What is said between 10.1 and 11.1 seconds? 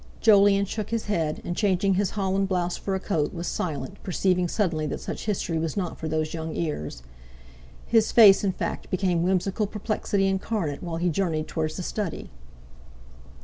incarnate while he